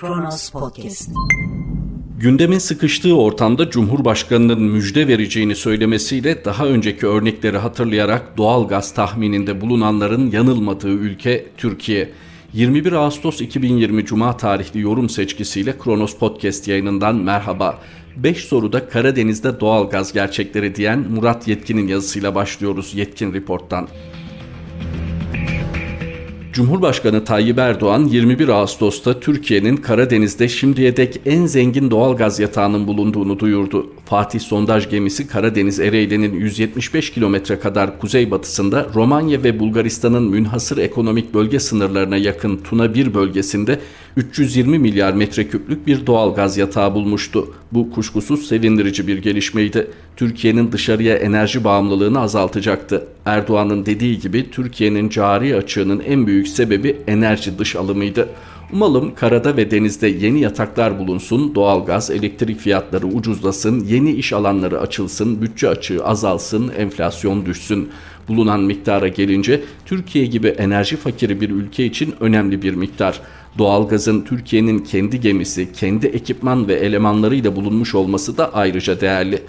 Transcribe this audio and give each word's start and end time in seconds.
Kronos 0.00 0.50
Podcast. 0.50 1.10
Gündemin 2.18 2.58
sıkıştığı 2.58 3.16
ortamda 3.16 3.70
Cumhurbaşkanı'nın 3.70 4.62
müjde 4.62 5.08
vereceğini 5.08 5.56
söylemesiyle 5.56 6.44
daha 6.44 6.66
önceki 6.66 7.06
örnekleri 7.06 7.58
hatırlayarak 7.58 8.36
doğal 8.36 8.68
gaz 8.68 8.94
tahmininde 8.94 9.60
bulunanların 9.60 10.30
yanılmadığı 10.30 10.88
ülke 10.88 11.46
Türkiye. 11.56 12.10
21 12.52 12.92
Ağustos 12.92 13.40
2020 13.40 14.04
Cuma 14.04 14.36
tarihli 14.36 14.80
yorum 14.80 15.08
seçkisiyle 15.08 15.78
Kronos 15.78 16.18
Podcast 16.18 16.68
yayınından 16.68 17.16
merhaba. 17.16 17.78
5 18.16 18.44
soruda 18.44 18.88
Karadeniz'de 18.88 19.60
doğal 19.60 19.90
gaz 19.90 20.12
gerçekleri 20.12 20.74
diyen 20.74 20.98
Murat 20.98 21.48
Yetkin'in 21.48 21.88
yazısıyla 21.88 22.34
başlıyoruz 22.34 22.94
Yetkin 22.94 23.32
Report'tan. 23.32 23.88
Cumhurbaşkanı 26.58 27.24
Tayyip 27.24 27.58
Erdoğan 27.58 28.04
21 28.04 28.48
Ağustos'ta 28.48 29.20
Türkiye'nin 29.20 29.76
Karadeniz'de 29.76 30.48
şimdiye 30.48 30.96
dek 30.96 31.20
en 31.26 31.46
zengin 31.46 31.90
doğal 31.90 32.16
gaz 32.16 32.40
yatağının 32.40 32.86
bulunduğunu 32.86 33.38
duyurdu. 33.38 33.86
Fatih 34.04 34.40
sondaj 34.40 34.90
gemisi 34.90 35.28
Karadeniz 35.28 35.80
Ereğli'nin 35.80 36.34
175 36.34 37.12
kilometre 37.12 37.58
kadar 37.58 37.98
kuzeybatısında 37.98 38.86
Romanya 38.94 39.42
ve 39.42 39.58
Bulgaristan'ın 39.58 40.22
münhasır 40.22 40.78
ekonomik 40.78 41.34
bölge 41.34 41.60
sınırlarına 41.60 42.16
yakın 42.16 42.56
Tuna 42.56 42.94
1 42.94 43.14
bölgesinde 43.14 43.80
320 44.18 44.78
milyar 44.78 45.12
metreküplük 45.12 45.86
bir 45.86 46.06
doğal 46.06 46.34
gaz 46.34 46.58
yatağı 46.58 46.94
bulmuştu. 46.94 47.54
Bu 47.72 47.90
kuşkusuz 47.90 48.46
sevindirici 48.46 49.06
bir 49.06 49.18
gelişmeydi. 49.18 49.90
Türkiye'nin 50.16 50.72
dışarıya 50.72 51.16
enerji 51.16 51.64
bağımlılığını 51.64 52.20
azaltacaktı. 52.20 53.06
Erdoğan'ın 53.24 53.86
dediği 53.86 54.18
gibi 54.18 54.50
Türkiye'nin 54.50 55.08
cari 55.08 55.56
açığının 55.56 56.00
en 56.00 56.26
büyük 56.26 56.48
sebebi 56.48 56.96
enerji 57.06 57.58
dış 57.58 57.76
alımıydı. 57.76 58.28
Umalım 58.72 59.14
karada 59.14 59.56
ve 59.56 59.70
denizde 59.70 60.08
yeni 60.08 60.40
yataklar 60.40 60.98
bulunsun, 60.98 61.54
doğalgaz, 61.54 62.10
elektrik 62.10 62.58
fiyatları 62.60 63.06
ucuzlasın, 63.06 63.84
yeni 63.84 64.12
iş 64.12 64.32
alanları 64.32 64.80
açılsın, 64.80 65.42
bütçe 65.42 65.68
açığı 65.68 66.04
azalsın, 66.04 66.72
enflasyon 66.78 67.46
düşsün. 67.46 67.88
Bulunan 68.28 68.60
miktara 68.60 69.08
gelince 69.08 69.60
Türkiye 69.86 70.26
gibi 70.26 70.48
enerji 70.48 70.96
fakiri 70.96 71.40
bir 71.40 71.50
ülke 71.50 71.84
için 71.84 72.14
önemli 72.20 72.62
bir 72.62 72.74
miktar. 72.74 73.20
Doğalgazın 73.58 74.20
Türkiye'nin 74.20 74.78
kendi 74.78 75.20
gemisi, 75.20 75.72
kendi 75.72 76.06
ekipman 76.06 76.68
ve 76.68 76.74
elemanlarıyla 76.74 77.56
bulunmuş 77.56 77.94
olması 77.94 78.36
da 78.36 78.54
ayrıca 78.54 79.00
değerli. 79.00 79.42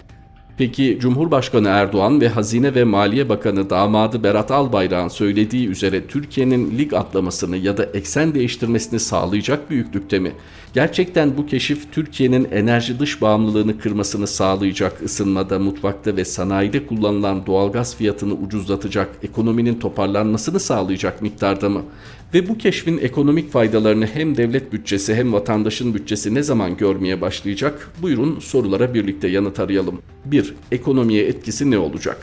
Peki 0.59 0.97
Cumhurbaşkanı 1.01 1.67
Erdoğan 1.67 2.21
ve 2.21 2.29
Hazine 2.29 2.75
ve 2.75 2.83
Maliye 2.83 3.29
Bakanı 3.29 3.69
damadı 3.69 4.23
Berat 4.23 4.51
Albayrak'ın 4.51 5.07
söylediği 5.07 5.67
üzere 5.67 6.07
Türkiye'nin 6.07 6.77
lig 6.77 6.93
atlamasını 6.93 7.57
ya 7.57 7.77
da 7.77 7.85
eksen 7.85 8.33
değiştirmesini 8.33 8.99
sağlayacak 8.99 9.69
büyüklükte 9.69 10.19
mi? 10.19 10.31
Gerçekten 10.73 11.37
bu 11.37 11.45
keşif 11.45 11.91
Türkiye'nin 11.91 12.47
enerji 12.51 12.99
dış 12.99 13.21
bağımlılığını 13.21 13.79
kırmasını 13.79 14.27
sağlayacak, 14.27 15.01
ısınmada, 15.01 15.59
mutfakta 15.59 16.15
ve 16.15 16.25
sanayide 16.25 16.87
kullanılan 16.87 17.45
doğalgaz 17.45 17.95
fiyatını 17.95 18.33
ucuzlatacak, 18.33 19.09
ekonominin 19.23 19.79
toparlanmasını 19.79 20.59
sağlayacak 20.59 21.21
miktarda 21.21 21.69
mı? 21.69 21.81
Ve 22.33 22.49
bu 22.49 22.57
keşfin 22.57 22.97
ekonomik 22.97 23.51
faydalarını 23.51 24.05
hem 24.05 24.37
devlet 24.37 24.73
bütçesi 24.73 25.15
hem 25.15 25.33
vatandaşın 25.33 25.93
bütçesi 25.93 26.33
ne 26.35 26.43
zaman 26.43 26.77
görmeye 26.77 27.21
başlayacak? 27.21 27.91
Buyurun 28.01 28.39
sorulara 28.39 28.93
birlikte 28.93 29.27
yanıt 29.27 29.59
arayalım. 29.59 30.01
1. 30.25 30.53
Ekonomiye 30.71 31.25
etkisi 31.25 31.71
ne 31.71 31.77
olacak? 31.77 32.17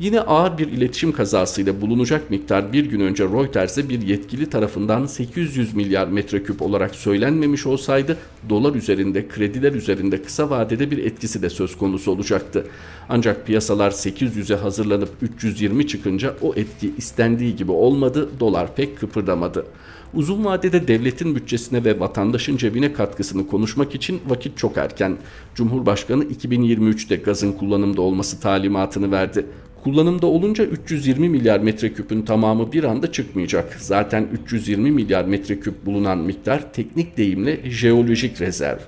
Yine 0.00 0.20
ağır 0.20 0.58
bir 0.58 0.68
iletişim 0.68 1.12
kazasıyla 1.12 1.80
bulunacak 1.80 2.30
miktar 2.30 2.72
bir 2.72 2.84
gün 2.84 3.00
önce 3.00 3.24
Reuters'e 3.24 3.88
bir 3.88 4.02
yetkili 4.02 4.50
tarafından 4.50 5.06
800 5.06 5.74
milyar 5.74 6.06
metreküp 6.06 6.62
olarak 6.62 6.94
söylenmemiş 6.94 7.66
olsaydı 7.66 8.16
dolar 8.48 8.74
üzerinde, 8.74 9.28
krediler 9.28 9.72
üzerinde 9.72 10.22
kısa 10.22 10.50
vadede 10.50 10.90
bir 10.90 10.98
etkisi 10.98 11.42
de 11.42 11.50
söz 11.50 11.78
konusu 11.78 12.10
olacaktı. 12.10 12.66
Ancak 13.08 13.46
piyasalar 13.46 13.90
800'e 13.90 14.56
hazırlanıp 14.56 15.10
320 15.22 15.86
çıkınca 15.86 16.36
o 16.42 16.54
etki 16.54 16.92
istendiği 16.96 17.56
gibi 17.56 17.72
olmadı, 17.72 18.28
dolar 18.40 18.74
pek 18.74 18.98
kıpırdamadı. 18.98 19.66
Uzun 20.14 20.44
vadede 20.44 20.88
devletin 20.88 21.36
bütçesine 21.36 21.84
ve 21.84 22.00
vatandaşın 22.00 22.56
cebine 22.56 22.92
katkısını 22.92 23.46
konuşmak 23.46 23.94
için 23.94 24.20
vakit 24.28 24.58
çok 24.58 24.76
erken. 24.76 25.16
Cumhurbaşkanı 25.54 26.24
2023'te 26.24 27.16
gazın 27.16 27.52
kullanımda 27.52 28.02
olması 28.02 28.40
talimatını 28.40 29.10
verdi. 29.10 29.46
Kullanımda 29.84 30.26
olunca 30.26 30.64
320 30.64 31.28
milyar 31.28 31.60
metreküpün 31.60 32.22
tamamı 32.22 32.72
bir 32.72 32.84
anda 32.84 33.12
çıkmayacak. 33.12 33.76
Zaten 33.78 34.28
320 34.32 34.90
milyar 34.90 35.24
metreküp 35.24 35.86
bulunan 35.86 36.18
miktar 36.18 36.72
teknik 36.72 37.16
deyimle 37.16 37.70
jeolojik 37.70 38.40
rezerv. 38.40 38.78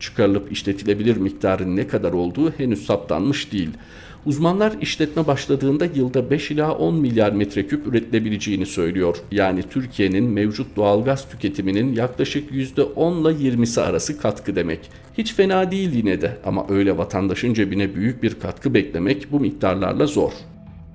Çıkarılıp 0.00 0.52
işletilebilir 0.52 1.16
miktarın 1.16 1.76
ne 1.76 1.88
kadar 1.88 2.12
olduğu 2.12 2.50
henüz 2.50 2.86
saptanmış 2.86 3.52
değil. 3.52 3.70
Uzmanlar 4.26 4.72
işletme 4.80 5.26
başladığında 5.26 5.86
yılda 5.94 6.30
5 6.30 6.50
ila 6.50 6.72
10 6.72 6.94
milyar 6.94 7.32
metreküp 7.32 7.86
üretilebileceğini 7.86 8.66
söylüyor. 8.66 9.16
Yani 9.30 9.62
Türkiye'nin 9.70 10.24
mevcut 10.24 10.76
doğalgaz 10.76 11.28
tüketiminin 11.28 11.94
yaklaşık 11.94 12.50
%10 12.50 12.56
ile 13.20 13.48
20'si 13.50 13.80
arası 13.80 14.20
katkı 14.20 14.56
demek. 14.56 14.80
Hiç 15.18 15.34
fena 15.34 15.70
değil 15.70 15.94
yine 15.94 16.20
de 16.20 16.36
ama 16.44 16.66
öyle 16.68 16.98
vatandaşın 16.98 17.54
cebine 17.54 17.94
büyük 17.94 18.22
bir 18.22 18.34
katkı 18.40 18.74
beklemek 18.74 19.32
bu 19.32 19.40
miktarlarla 19.40 20.06
zor. 20.06 20.32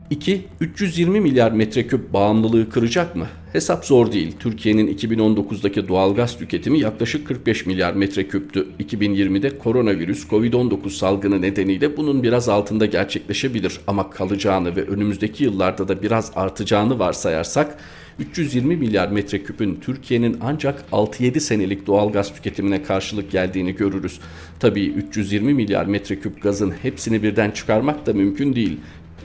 2. 0.09 0.41
320 0.59 1.19
milyar 1.19 1.51
metreküp 1.51 2.13
bağımlılığı 2.13 2.69
kıracak 2.69 3.15
mı? 3.15 3.27
Hesap 3.53 3.85
zor 3.85 4.11
değil. 4.11 4.35
Türkiye'nin 4.39 4.97
2019'daki 4.97 5.87
doğalgaz 5.87 6.37
tüketimi 6.37 6.79
yaklaşık 6.79 7.27
45 7.27 7.65
milyar 7.65 7.93
metreküptü. 7.93 8.67
2020'de 8.79 9.57
koronavirüs 9.57 10.27
Covid-19 10.27 10.89
salgını 10.89 11.41
nedeniyle 11.41 11.97
bunun 11.97 12.23
biraz 12.23 12.49
altında 12.49 12.85
gerçekleşebilir 12.85 13.79
ama 13.87 14.09
kalacağını 14.09 14.75
ve 14.75 14.83
önümüzdeki 14.83 15.43
yıllarda 15.43 15.87
da 15.87 16.01
biraz 16.01 16.31
artacağını 16.35 16.99
varsayarsak 16.99 17.77
320 18.19 18.75
milyar 18.75 19.07
metreküpün 19.07 19.79
Türkiye'nin 19.81 20.37
ancak 20.41 20.83
6-7 20.91 21.39
senelik 21.39 21.87
doğalgaz 21.87 22.35
tüketimine 22.35 22.83
karşılık 22.83 23.31
geldiğini 23.31 23.75
görürüz. 23.75 24.19
Tabii 24.59 24.85
320 24.85 25.53
milyar 25.53 25.85
metreküp 25.85 26.41
gazın 26.41 26.73
hepsini 26.81 27.23
birden 27.23 27.51
çıkarmak 27.51 28.05
da 28.05 28.13
mümkün 28.13 28.55
değil. 28.55 28.77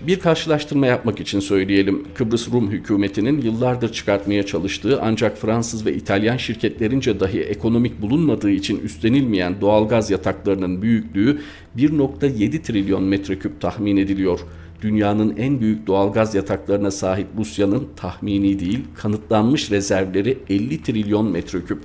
Bir 0.06 0.20
karşılaştırma 0.20 0.86
yapmak 0.86 1.20
için 1.20 1.40
söyleyelim. 1.40 2.04
Kıbrıs 2.14 2.52
Rum 2.52 2.70
hükümetinin 2.70 3.40
yıllardır 3.40 3.92
çıkartmaya 3.92 4.46
çalıştığı 4.46 5.02
ancak 5.02 5.38
Fransız 5.38 5.86
ve 5.86 5.94
İtalyan 5.94 6.36
şirketlerince 6.36 7.20
dahi 7.20 7.40
ekonomik 7.40 8.02
bulunmadığı 8.02 8.50
için 8.50 8.80
üstlenilmeyen 8.80 9.60
doğalgaz 9.60 10.10
yataklarının 10.10 10.82
büyüklüğü 10.82 11.40
1.7 11.76 12.62
trilyon 12.62 13.02
metreküp 13.02 13.60
tahmin 13.60 13.96
ediliyor. 13.96 14.40
Dünyanın 14.82 15.36
en 15.36 15.60
büyük 15.60 15.86
doğalgaz 15.86 16.34
yataklarına 16.34 16.90
sahip 16.90 17.26
Rusya'nın 17.38 17.88
tahmini 17.96 18.60
değil 18.60 18.80
kanıtlanmış 18.94 19.70
rezervleri 19.70 20.38
50 20.48 20.82
trilyon 20.82 21.30
metreküp. 21.30 21.78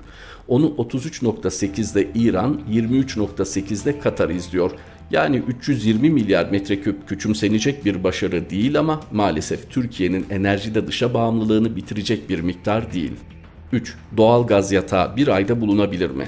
Onu 0.47 0.65
33.8'de 0.65 2.07
İran, 2.15 2.61
23.8'de 2.71 3.99
Katar 3.99 4.29
izliyor. 4.29 4.71
Yani 5.11 5.37
320 5.37 6.09
milyar 6.09 6.49
metreküp 6.49 7.07
küçümsenecek 7.09 7.85
bir 7.85 8.03
başarı 8.03 8.49
değil 8.49 8.79
ama 8.79 9.01
maalesef 9.11 9.69
Türkiye'nin 9.69 10.25
enerjide 10.29 10.87
dışa 10.87 11.13
bağımlılığını 11.13 11.75
bitirecek 11.75 12.29
bir 12.29 12.39
miktar 12.39 12.93
değil. 12.93 13.13
3. 13.71 13.95
Doğal 14.17 14.47
gaz 14.47 14.71
yatağı 14.71 15.15
bir 15.15 15.27
ayda 15.27 15.61
bulunabilir 15.61 16.09
mi? 16.09 16.27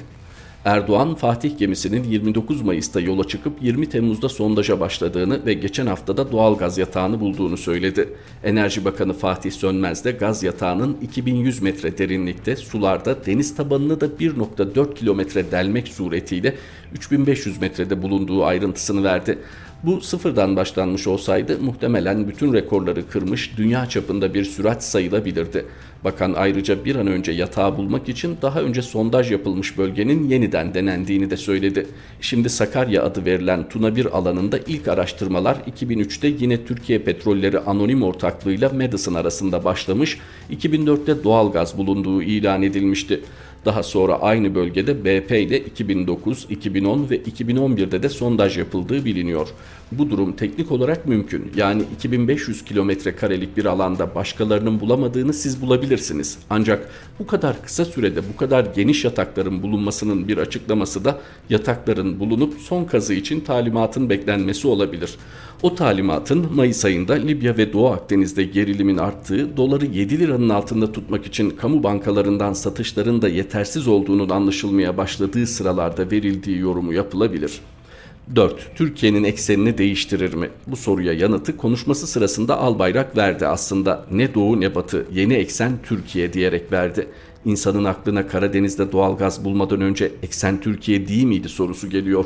Erdoğan 0.65 1.15
Fatih 1.15 1.57
gemisinin 1.57 2.03
29 2.03 2.61
Mayıs'ta 2.61 2.99
yola 2.99 3.23
çıkıp 3.23 3.63
20 3.63 3.89
Temmuz'da 3.89 4.29
sondaja 4.29 4.79
başladığını 4.79 5.45
ve 5.45 5.53
geçen 5.53 5.87
haftada 5.87 6.31
doğal 6.31 6.57
gaz 6.57 6.77
yatağını 6.77 7.19
bulduğunu 7.19 7.57
söyledi. 7.57 8.09
Enerji 8.44 8.85
Bakanı 8.85 9.13
Fatih 9.13 9.51
Sönmez 9.51 10.06
de 10.06 10.11
gaz 10.11 10.44
yatağının 10.44 10.97
2100 11.01 11.61
metre 11.61 11.97
derinlikte 11.97 12.56
sularda 12.56 13.25
deniz 13.25 13.56
tabanını 13.56 14.01
da 14.01 14.06
1.4 14.06 14.95
kilometre 14.95 15.51
delmek 15.51 15.88
suretiyle 15.88 16.56
3500 16.94 17.62
metrede 17.62 18.01
bulunduğu 18.01 18.45
ayrıntısını 18.45 19.03
verdi. 19.03 19.38
Bu 19.83 20.01
sıfırdan 20.01 20.55
başlanmış 20.55 21.07
olsaydı 21.07 21.57
muhtemelen 21.62 22.27
bütün 22.27 22.53
rekorları 22.53 23.09
kırmış 23.09 23.57
dünya 23.57 23.85
çapında 23.85 24.33
bir 24.33 24.45
sürat 24.45 24.83
sayılabilirdi. 24.83 25.65
Bakan 26.04 26.34
ayrıca 26.34 26.86
bir 26.86 26.96
an 26.96 27.07
önce 27.07 27.31
yatağı 27.31 27.78
bulmak 27.78 28.10
için 28.10 28.38
daha 28.42 28.62
önce 28.62 28.81
sondaj 28.81 29.31
yapılmış 29.31 29.78
bölgenin 29.78 30.30
yeniden 30.30 30.74
denendiğini 30.74 31.30
de 31.30 31.38
söyledi. 31.38 31.88
Şimdi 32.22 32.50
Sakarya 32.50 33.04
adı 33.04 33.25
verilen 33.25 33.69
Tuna 33.69 33.96
1 33.96 34.18
alanında 34.18 34.60
ilk 34.68 34.88
araştırmalar 34.88 35.56
2003'te 35.56 36.28
yine 36.28 36.66
Türkiye 36.66 37.00
Petrolleri 37.00 37.60
Anonim 37.60 38.04
Ortaklığı'yla 38.04 38.69
Madison 38.69 39.13
arasında 39.13 39.63
başlamış, 39.63 40.18
2004'te 40.51 41.24
doğal 41.24 41.51
gaz 41.51 41.78
bulunduğu 41.78 42.22
ilan 42.22 42.63
edilmişti. 42.63 43.22
Daha 43.66 43.84
sonra 43.84 44.22
aynı 44.22 44.56
bölgede 44.56 45.06
BP 45.06 45.31
ile 45.31 45.60
2009, 45.60 46.48
2010 46.50 47.10
ve 47.10 47.18
2011'de 47.18 48.04
de 48.04 48.10
sondaj 48.10 48.57
yapıldığı 48.57 49.06
biliniyor. 49.06 49.48
Bu 49.91 50.09
durum 50.09 50.33
teknik 50.33 50.71
olarak 50.71 51.06
mümkün. 51.06 51.51
Yani 51.56 51.83
2500 51.95 52.65
kilometre 52.65 53.15
karelik 53.15 53.57
bir 53.57 53.65
alanda 53.65 54.15
başkalarının 54.15 54.80
bulamadığını 54.80 55.33
siz 55.33 55.62
bulabilirsiniz. 55.62 56.38
Ancak 56.50 56.89
bu 57.19 57.27
kadar 57.27 57.62
kısa 57.65 57.86
sürede 57.86 58.21
bu 58.33 58.38
kadar 58.38 58.65
geniş 58.75 59.06
yatakların 59.06 59.63
bulunmasının 59.63 60.27
bir 60.27 60.38
açıklaması 60.38 61.06
da 61.06 61.19
yatakların 61.50 62.19
bulunup 62.19 62.53
son 62.59 62.86
kazı 62.86 63.13
için 63.13 63.39
talimatın 63.39 64.09
beklenmesi 64.09 64.68
olabilir. 64.68 65.15
O 65.62 65.75
talimatın 65.75 66.56
Mayıs 66.56 66.86
ayında 66.86 67.13
Libya 67.13 67.57
ve 67.57 67.74
Doğu 67.74 67.88
Akdeniz'de 67.88 68.44
gerilimin 68.44 68.97
arttığı, 68.97 69.57
doları 69.57 69.86
7 69.86 70.19
liranın 70.19 70.50
altında 70.50 70.91
tutmak 70.91 71.25
için 71.25 71.50
kamu 71.50 71.83
bankalarından 71.83 72.53
satışların 72.53 73.21
da 73.21 73.30
yetersiz 73.30 73.88
olduğunun 73.88 74.30
anlaşılmaya 74.30 74.97
başladığı 74.97 75.47
sıralarda 75.47 76.12
verildiği 76.12 76.57
yorumu 76.57 76.94
yapılabilir. 76.94 77.62
4. 78.35 78.75
Türkiye'nin 78.75 79.23
eksenini 79.23 79.77
değiştirir 79.77 80.33
mi? 80.33 80.49
Bu 80.67 80.75
soruya 80.75 81.13
yanıtı 81.13 81.57
konuşması 81.57 82.07
sırasında 82.07 82.57
Albayrak 82.57 83.17
verdi 83.17 83.47
aslında. 83.47 84.05
Ne 84.11 84.33
doğu 84.33 84.61
ne 84.61 84.75
batı, 84.75 85.05
yeni 85.11 85.33
eksen 85.33 85.71
Türkiye 85.83 86.33
diyerek 86.33 86.71
verdi. 86.71 87.07
İnsanın 87.50 87.84
aklına 87.84 88.28
Karadeniz'de 88.28 88.92
doğal 88.92 89.18
gaz 89.18 89.46
bulmadan 89.46 89.81
önce 89.81 90.12
eksen 90.24 90.62
Türkiye 90.62 91.07
değil 91.07 91.24
miydi 91.24 91.50
sorusu 91.50 91.90
geliyor. 91.90 92.25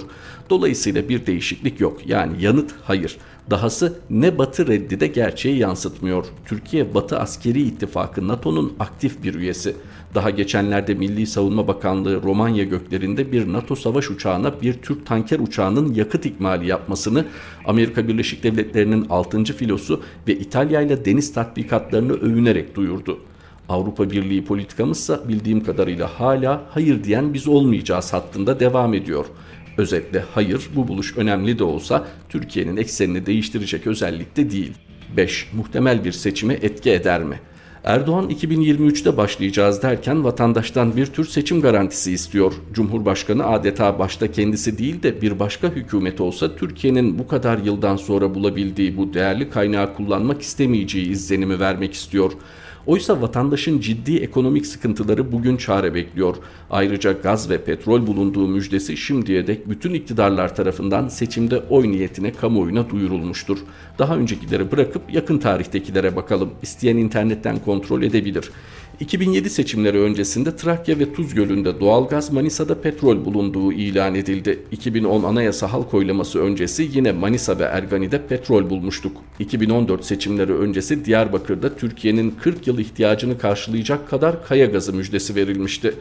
Dolayısıyla 0.50 1.10
bir 1.10 1.26
değişiklik 1.26 1.80
yok. 1.80 2.02
Yani 2.06 2.44
yanıt 2.44 2.72
hayır. 2.84 3.18
Dahası 3.50 4.00
ne 4.10 4.38
Batı 4.38 4.68
reddi 4.68 5.00
de 5.00 5.08
gerçeği 5.08 5.58
yansıtmıyor. 5.58 6.26
Türkiye 6.46 6.94
Batı 6.94 7.20
Askeri 7.20 7.62
İttifakı 7.62 8.28
NATO'nun 8.28 8.74
aktif 8.80 9.24
bir 9.24 9.36
üyesi. 9.36 9.76
Daha 10.16 10.30
geçenlerde 10.30 10.94
Milli 10.94 11.28
Savunma 11.28 11.68
Bakanlığı 11.68 12.24
Romanya 12.24 12.64
göklerinde 12.64 13.32
bir 13.32 13.54
NATO 13.54 13.76
savaş 13.76 14.12
uçağına 14.12 14.62
bir 14.62 14.74
Türk 14.74 15.06
tanker 15.06 15.40
uçağının 15.40 15.94
yakıt 15.94 16.26
ikmali 16.26 16.68
yapmasını 16.68 17.26
Amerika 17.66 18.08
Birleşik 18.08 18.44
Devletleri'nin 18.44 19.06
6. 19.10 19.44
filosu 19.44 20.02
ve 20.28 20.36
İtalya 20.36 20.82
ile 20.82 21.06
deniz 21.06 21.34
tatbikatlarını 21.34 22.14
övünerek 22.14 22.76
duyurdu. 22.76 23.20
Avrupa 23.70 24.12
Birliği 24.12 24.46
politikamızsa 24.46 25.28
bildiğim 25.28 25.64
kadarıyla 25.64 26.20
hala 26.20 26.64
hayır 26.70 27.04
diyen 27.04 27.34
biz 27.34 27.48
olmayacağız 27.48 28.14
hattında 28.14 28.60
devam 28.60 28.94
ediyor. 28.94 29.26
Özetle 29.78 30.26
hayır 30.34 30.70
bu 30.76 30.88
buluş 30.88 31.18
önemli 31.18 31.60
de 31.60 31.64
olsa 31.64 32.08
Türkiye'nin 32.30 32.78
eksenini 32.78 33.26
değiştirecek 33.26 33.88
özellikte 33.88 34.52
değil. 34.52 34.74
5. 35.18 35.50
Muhtemel 35.54 36.06
bir 36.06 36.12
seçime 36.12 36.54
etki 36.54 36.92
eder 36.92 37.24
mi? 37.24 37.40
Erdoğan 37.84 38.30
2023'te 38.30 39.18
başlayacağız 39.18 39.84
derken 39.84 40.24
vatandaştan 40.24 40.96
bir 40.96 41.06
tür 41.06 41.26
seçim 41.26 41.62
garantisi 41.62 42.12
istiyor. 42.12 42.54
Cumhurbaşkanı 42.74 43.48
adeta 43.48 44.00
başta 44.00 44.32
kendisi 44.32 44.78
değil 44.78 45.04
de 45.04 45.22
bir 45.22 45.40
başka 45.40 45.68
hükümet 45.68 46.22
olsa 46.22 46.56
Türkiye'nin 46.56 47.20
bu 47.20 47.28
kadar 47.28 47.58
yıldan 47.58 47.98
sonra 47.98 48.36
bulabildiği 48.36 48.98
bu 48.98 49.14
değerli 49.14 49.50
kaynağı 49.50 49.96
kullanmak 49.96 50.42
istemeyeceği 50.42 51.10
izlenimi 51.10 51.60
vermek 51.60 51.94
istiyor. 51.94 52.32
Oysa 52.88 53.22
vatandaşın 53.22 53.80
ciddi 53.80 54.18
ekonomik 54.18 54.66
sıkıntıları 54.66 55.32
bugün 55.32 55.58
çare 55.58 55.94
bekliyor. 55.94 56.36
Ayrıca 56.70 57.12
gaz 57.12 57.50
ve 57.50 57.64
petrol 57.64 58.08
bulunduğu 58.08 58.48
müjdesi 58.48 58.98
şimdiye 58.98 59.48
dek 59.48 59.70
bütün 59.70 59.94
iktidarlar 59.94 60.56
tarafından 60.56 61.08
seçimde 61.08 61.60
oy 61.70 61.92
niyetine 61.92 62.32
kamuoyuna 62.32 62.90
duyurulmuştur. 62.90 63.58
Daha 64.00 64.18
öncekileri 64.18 64.72
bırakıp 64.72 65.02
yakın 65.14 65.38
tarihtekilere 65.38 66.16
bakalım. 66.16 66.50
İsteyen 66.62 66.98
internetten 66.98 67.60
kontrol 67.60 68.02
edebilir. 68.02 68.52
2007 69.00 69.50
seçimleri 69.50 70.00
öncesinde 70.00 70.56
Trakya 70.56 71.00
ve 71.00 71.14
Tuz 71.14 71.34
Gölü'nde 71.34 71.80
doğalgaz, 71.80 72.32
Manisa'da 72.32 72.82
petrol 72.82 73.26
bulunduğu 73.26 73.74
ilan 73.74 74.16
edildi. 74.16 74.60
2010 74.72 75.24
anayasa 75.24 75.74
halk 75.74 75.94
oylaması 75.94 76.40
öncesi 76.40 76.90
yine 76.94 77.12
Manisa 77.12 77.60
ve 77.60 77.64
Ergani'de 77.64 78.28
petrol 78.28 78.70
bulmuştuk. 78.70 79.18
2014 79.40 80.06
seçimleri 80.06 80.54
öncesi 80.54 81.06
Diyarbakır'da 81.06 81.76
Türkiye'nin 81.76 82.36
40 82.42 82.68
yıl 82.68 82.80
ihtiyacını 82.80 83.38
karşılayacak 83.38 84.10
kadar 84.10 84.46
kaya 84.46 84.66
gazı 84.66 84.94
müjdesi 84.94 85.36
verilmişti. 85.36 85.94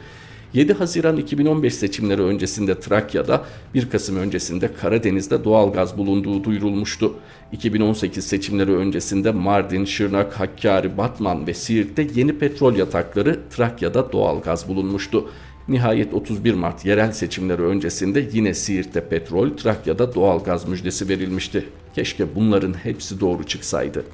7 0.55 0.73
Haziran 0.73 1.17
2015 1.17 1.75
seçimleri 1.75 2.23
öncesinde 2.23 2.81
Trakya'da, 2.81 3.45
1 3.75 3.91
Kasım 3.91 4.17
öncesinde 4.17 4.71
Karadeniz'de 4.75 5.45
doğal 5.45 5.73
gaz 5.73 5.99
bulunduğu 5.99 6.45
duyurulmuştu. 6.45 7.15
2018 7.53 8.27
seçimleri 8.27 8.77
öncesinde 8.77 9.31
Mardin, 9.31 9.85
Şırnak, 9.85 10.33
Hakkari, 10.41 10.99
Batman 10.99 11.47
ve 11.47 11.55
Siirt'te 11.55 12.07
yeni 12.15 12.39
petrol 12.39 12.77
yatakları 12.77 13.41
Trakya'da 13.51 14.13
doğal 14.13 14.43
gaz 14.43 14.69
bulunmuştu. 14.69 15.31
Nihayet 15.69 16.15
31 16.15 16.55
Mart 16.55 16.85
yerel 16.85 17.13
seçimleri 17.13 17.63
öncesinde 17.63 18.29
yine 18.33 18.55
Siirt'te 18.55 19.09
petrol, 19.09 19.51
Trakya'da 19.51 20.15
doğal 20.15 20.45
gaz 20.45 20.69
müjdesi 20.69 21.09
verilmişti. 21.09 21.65
Keşke 21.95 22.35
bunların 22.35 22.73
hepsi 22.73 23.21
doğru 23.21 23.45
çıksaydı. 23.45 24.05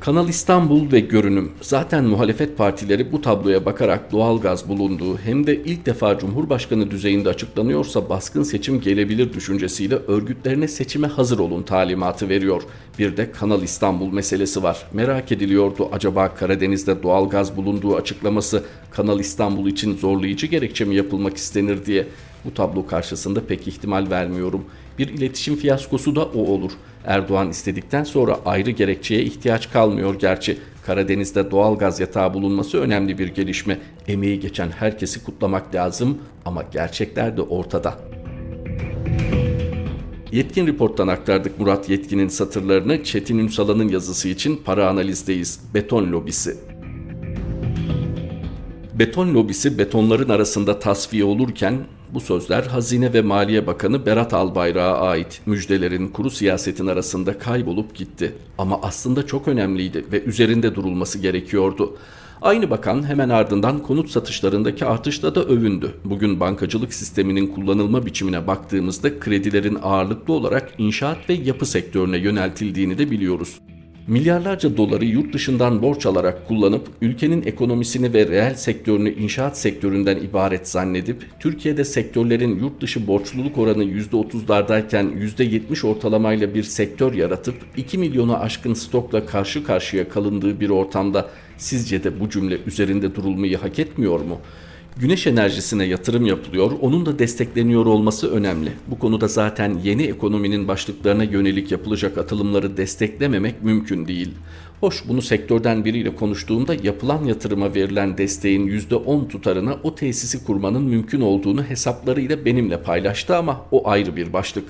Kanal 0.00 0.28
İstanbul 0.28 0.92
ve 0.92 1.00
Görünüm 1.00 1.52
zaten 1.60 2.04
muhalefet 2.04 2.58
partileri 2.58 3.12
bu 3.12 3.22
tabloya 3.22 3.64
bakarak 3.64 4.12
doğalgaz 4.12 4.68
bulunduğu 4.68 5.18
hem 5.18 5.46
de 5.46 5.56
ilk 5.64 5.86
defa 5.86 6.18
Cumhurbaşkanı 6.18 6.90
düzeyinde 6.90 7.28
açıklanıyorsa 7.28 8.08
baskın 8.08 8.42
seçim 8.42 8.80
gelebilir 8.80 9.32
düşüncesiyle 9.32 9.94
örgütlerine 9.94 10.68
seçime 10.68 11.06
hazır 11.06 11.38
olun 11.38 11.62
talimatı 11.62 12.28
veriyor. 12.28 12.62
Bir 12.98 13.16
de 13.16 13.32
Kanal 13.32 13.62
İstanbul 13.62 14.12
meselesi 14.12 14.62
var. 14.62 14.86
Merak 14.92 15.32
ediliyordu 15.32 15.88
acaba 15.92 16.34
Karadeniz'de 16.34 17.02
doğalgaz 17.02 17.56
bulunduğu 17.56 17.96
açıklaması 17.96 18.64
Kanal 18.90 19.20
İstanbul 19.20 19.66
için 19.66 19.96
zorlayıcı 19.96 20.46
gerekçe 20.46 20.84
mi 20.84 20.94
yapılmak 20.94 21.36
istenir 21.36 21.86
diye. 21.86 22.06
Bu 22.44 22.54
tablo 22.54 22.86
karşısında 22.86 23.40
pek 23.46 23.68
ihtimal 23.68 24.10
vermiyorum. 24.10 24.64
Bir 24.98 25.08
iletişim 25.08 25.56
fiyaskosu 25.56 26.16
da 26.16 26.24
o 26.24 26.38
olur. 26.38 26.70
Erdoğan 27.06 27.50
istedikten 27.50 28.04
sonra 28.04 28.38
ayrı 28.46 28.70
gerekçeye 28.70 29.22
ihtiyaç 29.22 29.70
kalmıyor 29.70 30.18
gerçi. 30.18 30.58
Karadeniz'de 30.86 31.50
doğal 31.50 31.78
gaz 31.78 32.00
yatağı 32.00 32.34
bulunması 32.34 32.80
önemli 32.80 33.18
bir 33.18 33.28
gelişme. 33.28 33.78
Emeği 34.08 34.40
geçen 34.40 34.70
herkesi 34.70 35.24
kutlamak 35.24 35.74
lazım 35.74 36.18
ama 36.44 36.62
gerçekler 36.72 37.36
de 37.36 37.42
ortada. 37.42 37.98
Yetkin 40.32 40.66
Report'tan 40.66 41.08
aktardık 41.08 41.60
Murat 41.60 41.88
Yetkin'in 41.88 42.28
satırlarını 42.28 43.04
Çetin 43.04 43.38
Ünsal'ın 43.38 43.88
yazısı 43.88 44.28
için 44.28 44.60
para 44.64 44.88
analizdeyiz. 44.88 45.60
Beton 45.74 46.12
lobisi. 46.12 46.56
Beton 48.98 49.34
lobisi 49.34 49.78
betonların 49.78 50.28
arasında 50.28 50.78
tasfiye 50.78 51.24
olurken 51.24 51.78
bu 52.14 52.20
sözler 52.20 52.62
Hazine 52.62 53.12
ve 53.12 53.22
Maliye 53.22 53.66
Bakanı 53.66 54.06
Berat 54.06 54.34
Albayrak'a 54.34 54.98
ait 54.98 55.40
müjdelerin 55.46 56.08
kuru 56.08 56.30
siyasetin 56.30 56.86
arasında 56.86 57.38
kaybolup 57.38 57.94
gitti. 57.94 58.34
Ama 58.58 58.82
aslında 58.82 59.26
çok 59.26 59.48
önemliydi 59.48 60.04
ve 60.12 60.22
üzerinde 60.22 60.74
durulması 60.74 61.18
gerekiyordu. 61.18 61.96
Aynı 62.42 62.70
bakan 62.70 63.08
hemen 63.08 63.28
ardından 63.28 63.82
konut 63.82 64.10
satışlarındaki 64.10 64.84
artışla 64.84 65.34
da 65.34 65.44
övündü. 65.44 65.94
Bugün 66.04 66.40
bankacılık 66.40 66.94
sisteminin 66.94 67.46
kullanılma 67.46 68.06
biçimine 68.06 68.46
baktığımızda 68.46 69.20
kredilerin 69.20 69.78
ağırlıklı 69.82 70.34
olarak 70.34 70.72
inşaat 70.78 71.28
ve 71.28 71.34
yapı 71.34 71.66
sektörüne 71.66 72.18
yöneltildiğini 72.18 72.98
de 72.98 73.10
biliyoruz 73.10 73.60
milyarlarca 74.08 74.76
doları 74.76 75.04
yurt 75.04 75.34
dışından 75.34 75.82
borç 75.82 76.06
alarak 76.06 76.48
kullanıp 76.48 76.88
ülkenin 77.00 77.42
ekonomisini 77.42 78.14
ve 78.14 78.28
reel 78.28 78.54
sektörünü 78.54 79.14
inşaat 79.14 79.58
sektöründen 79.58 80.16
ibaret 80.16 80.68
zannedip 80.68 81.26
Türkiye'de 81.40 81.84
sektörlerin 81.84 82.58
yurt 82.58 82.80
dışı 82.80 83.06
borçluluk 83.06 83.58
oranı 83.58 83.84
%30'lardayken 83.84 85.32
%70 85.38 85.86
ortalamayla 85.86 86.54
bir 86.54 86.62
sektör 86.62 87.14
yaratıp 87.14 87.54
2 87.76 87.98
milyona 87.98 88.38
aşkın 88.38 88.74
stokla 88.74 89.26
karşı 89.26 89.64
karşıya 89.64 90.08
kalındığı 90.08 90.60
bir 90.60 90.70
ortamda 90.70 91.28
sizce 91.58 92.04
de 92.04 92.20
bu 92.20 92.30
cümle 92.30 92.58
üzerinde 92.66 93.14
durulmayı 93.14 93.56
hak 93.56 93.78
etmiyor 93.78 94.20
mu? 94.20 94.38
Güneş 95.00 95.26
enerjisine 95.26 95.84
yatırım 95.84 96.26
yapılıyor, 96.26 96.70
onun 96.80 97.06
da 97.06 97.18
destekleniyor 97.18 97.86
olması 97.86 98.32
önemli. 98.32 98.72
Bu 98.86 98.98
konuda 98.98 99.28
zaten 99.28 99.78
yeni 99.84 100.02
ekonominin 100.02 100.68
başlıklarına 100.68 101.24
yönelik 101.24 101.72
yapılacak 101.72 102.18
atılımları 102.18 102.76
desteklememek 102.76 103.62
mümkün 103.62 104.08
değil. 104.08 104.30
Hoş 104.80 105.08
bunu 105.08 105.22
sektörden 105.22 105.84
biriyle 105.84 106.14
konuştuğumda 106.14 106.74
yapılan 106.74 107.24
yatırıma 107.24 107.74
verilen 107.74 108.18
desteğin 108.18 108.68
%10 108.68 109.28
tutarına 109.28 109.76
o 109.82 109.94
tesisi 109.94 110.44
kurmanın 110.44 110.82
mümkün 110.82 111.20
olduğunu 111.20 111.64
hesaplarıyla 111.64 112.44
benimle 112.44 112.82
paylaştı 112.82 113.36
ama 113.36 113.60
o 113.70 113.88
ayrı 113.88 114.16
bir 114.16 114.32
başlık. 114.32 114.64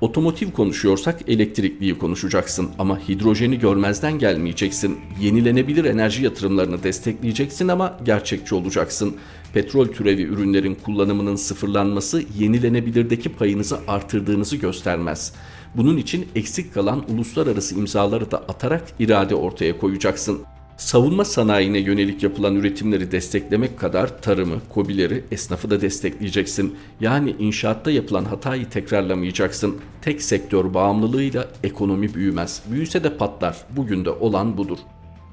Otomotiv 0.00 0.50
konuşuyorsak 0.50 1.28
elektrikliyi 1.28 1.98
konuşacaksın 1.98 2.70
ama 2.78 3.08
hidrojeni 3.08 3.58
görmezden 3.58 4.18
gelmeyeceksin. 4.18 5.00
Yenilenebilir 5.20 5.84
enerji 5.84 6.24
yatırımlarını 6.24 6.82
destekleyeceksin 6.82 7.68
ama 7.68 7.98
gerçekçi 8.04 8.54
olacaksın. 8.54 9.16
Petrol 9.52 9.86
türevi 9.86 10.22
ürünlerin 10.22 10.74
kullanımının 10.74 11.36
sıfırlanması 11.36 12.22
yenilenebilirdeki 12.38 13.28
payınızı 13.28 13.78
artırdığınızı 13.88 14.56
göstermez. 14.56 15.34
Bunun 15.74 15.96
için 15.96 16.28
eksik 16.34 16.74
kalan 16.74 17.04
uluslararası 17.10 17.74
imzaları 17.74 18.30
da 18.30 18.38
atarak 18.38 18.84
irade 18.98 19.34
ortaya 19.34 19.78
koyacaksın. 19.78 20.40
Savunma 20.80 21.24
sanayine 21.24 21.78
yönelik 21.78 22.22
yapılan 22.22 22.56
üretimleri 22.56 23.12
desteklemek 23.12 23.78
kadar 23.78 24.22
tarımı, 24.22 24.60
kobileri, 24.68 25.24
esnafı 25.30 25.70
da 25.70 25.80
destekleyeceksin. 25.80 26.76
Yani 27.00 27.36
inşaatta 27.38 27.90
yapılan 27.90 28.24
hatayı 28.24 28.68
tekrarlamayacaksın. 28.68 29.76
Tek 30.02 30.22
sektör 30.22 30.74
bağımlılığıyla 30.74 31.48
ekonomi 31.64 32.14
büyümez. 32.14 32.62
Büyüse 32.70 33.04
de 33.04 33.16
patlar. 33.16 33.56
Bugün 33.76 34.04
de 34.04 34.10
olan 34.10 34.56
budur. 34.56 34.78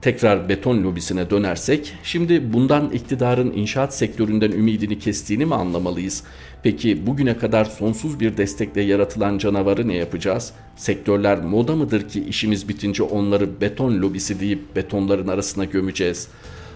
Tekrar 0.02 0.50
beton 0.50 0.84
lobisine 0.84 1.30
dönersek, 1.30 1.94
şimdi 2.04 2.54
bundan 2.54 2.90
iktidarın 2.90 3.52
inşaat 3.52 3.96
sektöründen 3.96 4.52
ümidini 4.52 5.00
kestiğini 5.00 5.46
mi 5.46 5.56
anlamalıyız? 5.56 6.24
Peki 6.68 7.08
bugüne 7.08 7.38
kadar 7.38 7.66
sonsuz 7.66 8.20
bir 8.20 8.38
destekle 8.38 8.82
yaratılan 8.82 9.38
canavarı 9.38 9.88
ne 9.88 9.96
yapacağız? 9.96 10.54
Sektörler 10.76 11.42
moda 11.42 11.76
mıdır 11.76 12.10
ki 12.10 12.24
işimiz 12.24 12.70
bitince 12.70 13.04
onları 13.04 13.62
beton 13.62 14.02
lobisi 14.02 14.40
deyip 14.40 14.76
betonların 14.76 15.28
arasına 15.28 15.66
gömeceğiz?'' 15.66 16.28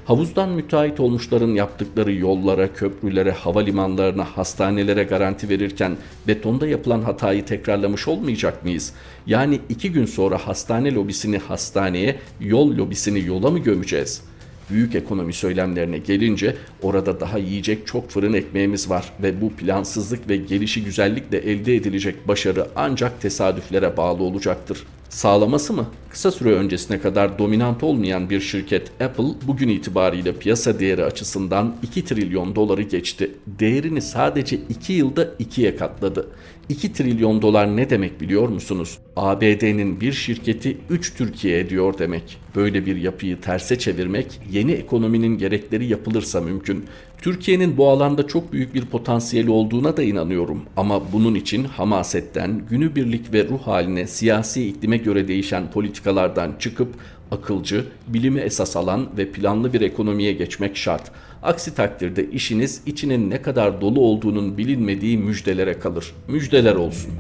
Havuzdan 0.06 0.50
müteahhit 0.50 1.00
olmuşların 1.00 1.48
yaptıkları 1.48 2.14
yollara, 2.14 2.74
köprülere, 2.74 3.32
havalimanlarına, 3.32 4.24
hastanelere 4.24 5.04
garanti 5.04 5.50
verirken 5.50 5.98
betonda 6.28 6.68
yapılan 6.68 7.02
hatayı 7.02 7.46
tekrarlamış 7.46 8.08
olmayacak 8.08 8.64
mıyız? 8.64 8.94
Yani 9.28 9.60
iki 9.70 9.92
gün 9.92 10.06
sonra 10.06 10.38
hastane 10.38 10.94
lobisini 10.94 11.38
hastaneye, 11.38 12.20
yol 12.40 12.78
lobisini 12.78 13.26
yola 13.26 13.52
mı 13.52 13.60
gömeceğiz?'' 13.60 14.31
Büyük 14.70 14.96
ekonomi 14.96 15.34
söylemlerine 15.34 15.98
gelince 15.98 16.56
orada 16.82 17.20
daha 17.20 17.38
yiyecek 17.38 17.88
çok 17.88 18.10
fırın 18.10 18.34
ekmeğimiz 18.34 18.90
var 18.90 19.14
ve 19.24 19.42
bu 19.42 19.54
plansızlık 19.54 20.30
ve 20.30 20.38
gelişi 20.38 20.84
güzellikle 20.84 21.38
elde 21.38 21.76
edilecek 21.76 22.28
başarı 22.28 22.68
ancak 22.76 23.22
tesadüflere 23.22 23.98
bağlı 23.98 24.24
olacaktır. 24.24 24.84
Sağlaması 25.12 25.74
mı? 25.74 25.86
Kısa 26.10 26.32
süre 26.32 26.52
öncesine 26.52 27.02
kadar 27.02 27.40
dominant 27.40 27.84
olmayan 27.84 28.30
bir 28.30 28.42
şirket 28.42 29.02
Apple 29.02 29.24
bugün 29.48 29.70
itibariyle 29.70 30.36
piyasa 30.36 30.80
değeri 30.80 31.04
açısından 31.04 31.76
2 31.84 32.06
trilyon 32.06 32.56
doları 32.56 32.82
geçti. 32.82 33.32
Değerini 33.48 34.02
sadece 34.02 34.60
2 34.70 34.94
yılda 34.94 35.24
2'ye 35.24 35.76
katladı. 35.76 36.28
2 36.70 36.94
trilyon 36.94 37.42
dolar 37.42 37.78
ne 37.78 37.90
demek 37.90 38.22
biliyor 38.22 38.50
musunuz? 38.50 38.98
ABD'nin 39.16 40.02
bir 40.02 40.14
şirketi 40.14 40.78
3 40.90 41.14
Türkiye 41.14 41.60
ediyor 41.60 41.98
demek. 41.98 42.38
Böyle 42.56 42.86
bir 42.86 42.96
yapıyı 42.96 43.42
terse 43.42 43.80
çevirmek 43.80 44.40
yeni 44.52 44.72
ekonominin 44.72 45.38
gerekleri 45.38 45.86
yapılırsa 45.86 46.42
mümkün. 46.42 46.86
Türkiye'nin 47.22 47.78
bu 47.78 47.90
alanda 47.90 48.28
çok 48.28 48.54
büyük 48.54 48.74
bir 48.74 48.86
potansiyeli 48.86 49.50
olduğuna 49.50 49.98
da 49.98 50.04
inanıyorum 50.04 50.62
ama 50.78 51.12
bunun 51.14 51.36
için 51.36 51.64
hamasetten, 51.64 52.62
günübirlik 52.70 53.34
ve 53.34 53.48
ruh 53.50 53.62
haline 53.62 54.08
siyasi 54.08 54.68
iklime 54.68 54.98
göre 54.98 55.28
değişen 55.28 55.72
politikalardan 55.72 56.54
çıkıp 56.60 56.94
akılcı, 57.32 57.86
bilimi 58.08 58.40
esas 58.40 58.76
alan 58.76 59.08
ve 59.18 59.32
planlı 59.32 59.74
bir 59.74 59.82
ekonomiye 59.82 60.34
geçmek 60.34 60.78
şart. 60.78 61.12
Aksi 61.44 61.76
takdirde 61.76 62.30
işiniz 62.32 62.82
içinin 62.86 63.30
ne 63.30 63.42
kadar 63.42 63.82
dolu 63.82 64.00
olduğunun 64.02 64.58
bilinmediği 64.58 65.18
müjdelere 65.18 65.80
kalır. 65.80 66.14
Müjdeler 66.28 66.76
olsun. 66.76 67.12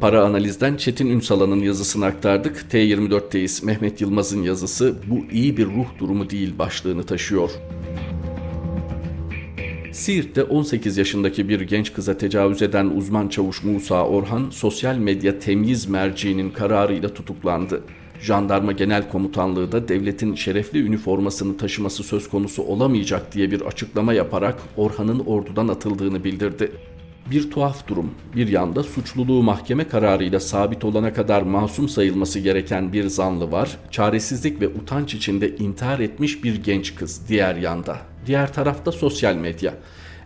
Para 0.00 0.24
analizden 0.24 0.76
Çetin 0.76 1.06
Ünsal'ın 1.06 1.60
yazısını 1.60 2.06
aktardık. 2.06 2.66
T24'teyiz. 2.72 3.64
Mehmet 3.64 4.00
Yılmaz'ın 4.00 4.42
yazısı 4.42 4.94
bu 5.06 5.32
iyi 5.32 5.56
bir 5.56 5.66
ruh 5.66 5.98
durumu 5.98 6.30
değil 6.30 6.58
başlığını 6.58 7.02
taşıyor. 7.02 7.50
Siirt'te 9.92 10.42
18 10.44 10.96
yaşındaki 10.96 11.48
bir 11.48 11.60
genç 11.60 11.92
kıza 11.92 12.18
tecavüz 12.18 12.62
eden 12.62 12.86
uzman 12.86 13.28
çavuş 13.28 13.64
Musa 13.64 14.06
Orhan, 14.06 14.50
sosyal 14.50 14.96
medya 14.96 15.38
temyiz 15.38 15.86
merciğinin 15.86 16.50
kararıyla 16.50 17.14
tutuklandı. 17.14 17.82
Jandarma 18.20 18.72
Genel 18.72 19.08
Komutanlığı 19.10 19.72
da 19.72 19.88
devletin 19.88 20.34
şerefli 20.34 20.82
üniformasını 20.82 21.56
taşıması 21.56 22.02
söz 22.02 22.28
konusu 22.28 22.62
olamayacak 22.62 23.34
diye 23.34 23.50
bir 23.50 23.60
açıklama 23.60 24.12
yaparak 24.12 24.58
Orhan'ın 24.76 25.18
ordudan 25.18 25.68
atıldığını 25.68 26.24
bildirdi. 26.24 26.72
Bir 27.30 27.50
tuhaf 27.50 27.88
durum. 27.88 28.10
Bir 28.36 28.48
yanda 28.48 28.82
suçluluğu 28.82 29.42
mahkeme 29.42 29.88
kararıyla 29.88 30.40
sabit 30.40 30.84
olana 30.84 31.12
kadar 31.12 31.42
masum 31.42 31.88
sayılması 31.88 32.38
gereken 32.38 32.92
bir 32.92 33.06
zanlı 33.06 33.52
var. 33.52 33.76
Çaresizlik 33.90 34.60
ve 34.60 34.68
utanç 34.68 35.14
içinde 35.14 35.56
intihar 35.56 35.98
etmiş 35.98 36.44
bir 36.44 36.64
genç 36.64 36.94
kız 36.94 37.28
diğer 37.28 37.56
yanda. 37.56 37.98
Diğer 38.26 38.52
tarafta 38.52 38.92
sosyal 38.92 39.34
medya. 39.34 39.74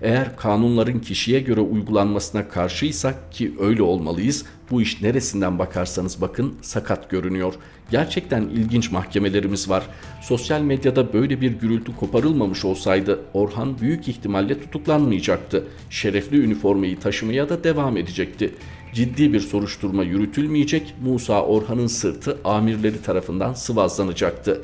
Eğer 0.02 0.36
kanunların 0.36 0.98
kişiye 0.98 1.40
göre 1.40 1.60
uygulanmasına 1.60 2.48
karşıysak 2.48 3.32
ki 3.32 3.52
öyle 3.60 3.82
olmalıyız, 3.82 4.44
bu 4.70 4.82
iş 4.82 5.02
neresinden 5.02 5.58
bakarsanız 5.58 6.20
bakın 6.20 6.54
sakat 6.62 7.10
görünüyor. 7.10 7.54
Gerçekten 7.90 8.42
ilginç 8.42 8.90
mahkemelerimiz 8.90 9.70
var. 9.70 9.86
Sosyal 10.22 10.60
medyada 10.60 11.12
böyle 11.12 11.40
bir 11.40 11.52
gürültü 11.52 11.96
koparılmamış 11.96 12.64
olsaydı 12.64 13.20
Orhan 13.34 13.80
büyük 13.80 14.08
ihtimalle 14.08 14.60
tutuklanmayacaktı. 14.60 15.64
Şerefli 15.90 16.44
üniformayı 16.44 17.00
taşımaya 17.00 17.48
da 17.48 17.64
devam 17.64 17.96
edecekti. 17.96 18.54
Ciddi 18.94 19.32
bir 19.32 19.40
soruşturma 19.40 20.02
yürütülmeyecek, 20.02 20.94
Musa 21.04 21.42
Orhan'ın 21.42 21.86
sırtı 21.86 22.38
amirleri 22.44 23.02
tarafından 23.02 23.54
sıvazlanacaktı. 23.54 24.60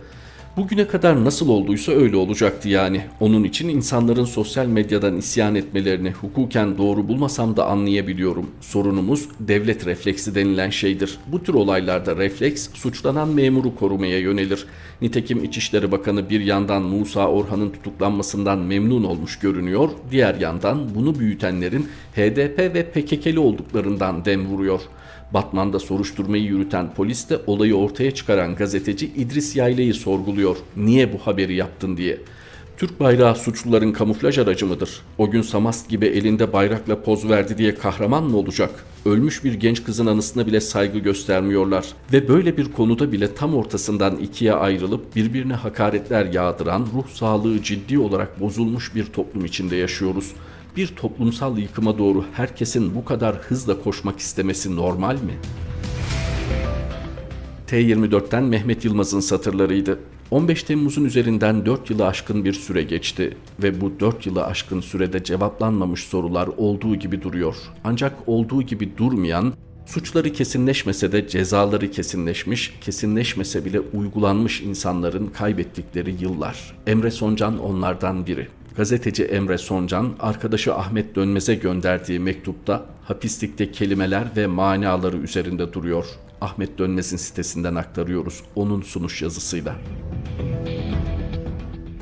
Bugüne 0.57 0.89
kadar 0.89 1.25
nasıl 1.25 1.49
olduysa 1.49 1.93
öyle 1.93 2.17
olacaktı 2.17 2.69
yani. 2.69 3.03
Onun 3.21 3.45
için 3.45 3.69
insanların 3.69 4.25
sosyal 4.25 4.67
medyadan 4.67 5.17
isyan 5.17 5.55
etmelerini 5.55 6.11
hukuken 6.11 6.79
doğru 6.79 7.09
bulmasam 7.09 7.57
da 7.57 7.67
anlayabiliyorum. 7.67 8.51
Sorunumuz 8.61 9.29
devlet 9.41 9.87
refleksi 9.87 10.35
denilen 10.35 10.71
şeydir. 10.71 11.19
Bu 11.27 11.43
tür 11.43 11.55
olaylarda 11.55 12.17
refleks 12.17 12.69
suçlanan 12.75 13.29
memuru 13.29 13.77
korumaya 13.77 14.19
yönelir. 14.19 14.67
Nitekim 15.03 15.45
İçişleri 15.45 15.93
Bakanı 15.93 16.31
bir 16.31 16.41
yandan 16.41 16.83
Musa 16.83 17.29
Orhan'ın 17.29 17.71
tutuklanmasından 17.71 18.59
memnun 18.59 19.05
olmuş 19.05 19.39
görünüyor, 19.39 19.89
diğer 20.11 20.35
yandan 20.35 20.95
bunu 20.95 21.19
büyütenlerin 21.19 21.89
HDP 22.17 22.59
ve 22.59 22.91
PKK'li 22.91 23.39
olduklarından 23.39 24.25
dem 24.25 24.47
vuruyor. 24.47 24.81
Batman'da 25.35 25.79
soruşturmayı 25.79 26.43
yürüten 26.43 26.95
polis 26.95 27.31
de 27.31 27.39
olayı 27.47 27.75
ortaya 27.75 28.11
çıkaran 28.11 28.55
gazeteci 28.55 29.07
İdris 29.07 29.57
Yaylay'ı 29.57 29.95
sorguluyor. 29.95 30.57
Niye 30.77 31.13
bu 31.13 31.19
haberi 31.19 31.55
yaptın 31.55 31.97
diye. 31.97 32.19
Türk 32.81 33.01
bayrağı 33.01 33.37
suçluların 33.37 33.93
kamuflaj 33.93 34.39
aracı 34.39 34.67
mıdır? 34.67 35.03
O 35.19 35.31
gün 35.31 35.43
Samast 35.43 35.89
gibi 35.89 36.07
elinde 36.07 36.53
bayrakla 36.53 37.03
poz 37.03 37.29
verdi 37.29 37.59
diye 37.59 37.75
kahraman 37.75 38.25
mı 38.25 38.37
olacak? 38.37 38.71
Ölmüş 39.05 39.45
bir 39.45 39.55
genç 39.55 39.85
kızın 39.85 40.07
anısına 40.07 40.47
bile 40.47 40.61
saygı 40.61 40.99
göstermiyorlar. 40.99 41.87
Ve 42.13 42.29
böyle 42.29 42.57
bir 42.57 42.73
konuda 42.73 43.13
bile 43.13 43.35
tam 43.35 43.55
ortasından 43.55 44.17
ikiye 44.17 44.53
ayrılıp 44.53 45.17
birbirine 45.17 45.55
hakaretler 45.55 46.27
yağdıran 46.27 46.87
ruh 46.95 47.09
sağlığı 47.09 47.63
ciddi 47.63 47.99
olarak 47.99 48.41
bozulmuş 48.41 48.95
bir 48.95 49.05
toplum 49.05 49.45
içinde 49.45 49.77
yaşıyoruz 49.77 50.33
bir 50.77 50.87
toplumsal 50.87 51.59
yıkıma 51.59 51.99
doğru 51.99 52.25
herkesin 52.33 52.95
bu 52.95 53.05
kadar 53.05 53.37
hızla 53.37 53.83
koşmak 53.83 54.19
istemesi 54.19 54.77
normal 54.77 55.15
mi? 55.15 55.35
T24'ten 57.67 58.45
Mehmet 58.45 58.85
Yılmaz'ın 58.85 59.21
satırlarıydı. 59.21 59.99
15 60.31 60.63
Temmuz'un 60.63 61.05
üzerinden 61.05 61.67
4 61.67 61.91
yılı 61.91 62.07
aşkın 62.07 62.45
bir 62.45 62.53
süre 62.53 62.83
geçti 62.83 63.37
ve 63.63 63.81
bu 63.81 64.01
4 64.01 64.27
yılı 64.27 64.45
aşkın 64.45 64.81
sürede 64.81 65.25
cevaplanmamış 65.25 66.05
sorular 66.05 66.47
olduğu 66.57 66.97
gibi 66.97 67.23
duruyor. 67.23 67.57
Ancak 67.85 68.13
olduğu 68.27 68.63
gibi 68.63 68.97
durmayan, 68.97 69.53
suçları 69.87 70.33
kesinleşmese 70.33 71.13
de 71.13 71.29
cezaları 71.29 71.91
kesinleşmiş, 71.91 72.75
kesinleşmese 72.81 73.65
bile 73.65 73.81
uygulanmış 73.81 74.61
insanların 74.61 75.27
kaybettikleri 75.27 76.15
yıllar. 76.21 76.77
Emre 76.87 77.11
Soncan 77.11 77.59
onlardan 77.59 78.27
biri. 78.27 78.49
Gazeteci 78.77 79.25
Emre 79.25 79.59
Soncan, 79.59 80.13
arkadaşı 80.21 80.75
Ahmet 80.75 81.15
Dönmez'e 81.15 81.55
gönderdiği 81.55 82.19
mektupta 82.19 82.87
hapislikte 83.05 83.73
kelimeler 83.73 84.25
ve 84.37 84.47
manaları 84.47 85.17
üzerinde 85.17 85.73
duruyor. 85.73 86.05
Ahmet 86.41 86.79
Dönmez'in 86.79 87.17
sitesinden 87.17 87.75
aktarıyoruz 87.75 88.43
onun 88.55 88.83
sunuş 88.83 89.23
yazısıyla. 89.23 89.77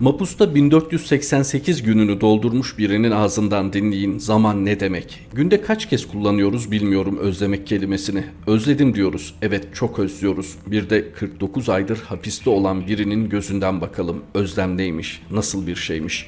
Mapus'ta 0.01 0.55
1488 0.55 1.83
gününü 1.83 2.21
doldurmuş 2.21 2.79
birinin 2.79 3.11
ağzından 3.11 3.73
dinleyin 3.73 4.19
zaman 4.19 4.65
ne 4.65 4.81
demek? 4.81 5.27
Günde 5.33 5.63
kaç 5.63 5.89
kez 5.89 6.09
kullanıyoruz 6.09 6.71
bilmiyorum 6.71 7.19
özlemek 7.19 7.67
kelimesini. 7.67 8.25
Özledim 8.47 8.95
diyoruz. 8.95 9.35
Evet 9.43 9.69
çok 9.75 9.99
özlüyoruz. 9.99 10.57
Bir 10.67 10.91
de 10.91 11.13
49 11.13 11.69
aydır 11.69 11.99
hapiste 11.99 12.51
olan 12.51 12.87
birinin 12.87 13.29
gözünden 13.29 13.81
bakalım. 13.81 14.23
Özlem 14.35 14.77
neymiş? 14.77 15.23
Nasıl 15.31 15.67
bir 15.67 15.77
şeymiş? 15.77 16.27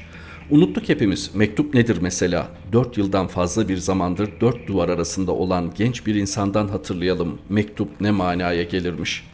Unuttuk 0.51 0.89
hepimiz. 0.89 1.31
Mektup 1.35 1.75
nedir 1.75 1.99
mesela? 2.01 2.49
Dört 2.73 2.99
yıldan 2.99 3.27
fazla 3.27 3.69
bir 3.69 3.77
zamandır 3.77 4.31
dört 4.41 4.67
duvar 4.69 4.89
arasında 4.89 5.33
olan 5.33 5.73
genç 5.77 6.07
bir 6.07 6.15
insandan 6.15 6.69
hatırlayalım. 6.69 7.39
Mektup 7.49 8.01
ne 8.01 8.11
manaya 8.11 8.63
gelirmiş? 8.63 9.27